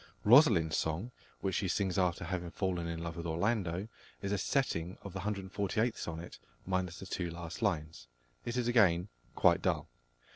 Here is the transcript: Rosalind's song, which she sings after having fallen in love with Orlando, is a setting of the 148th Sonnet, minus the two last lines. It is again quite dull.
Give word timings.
Rosalind's 0.23 0.75
song, 0.77 1.11
which 1.41 1.53
she 1.53 1.67
sings 1.67 1.99
after 1.99 2.23
having 2.23 2.49
fallen 2.49 2.87
in 2.87 3.03
love 3.03 3.17
with 3.17 3.27
Orlando, 3.27 3.87
is 4.23 4.31
a 4.31 4.37
setting 4.39 4.97
of 5.03 5.13
the 5.13 5.19
148th 5.19 5.95
Sonnet, 5.95 6.39
minus 6.65 6.97
the 6.97 7.05
two 7.05 7.29
last 7.29 7.61
lines. 7.61 8.07
It 8.43 8.57
is 8.57 8.67
again 8.67 9.09
quite 9.35 9.61
dull. 9.61 9.89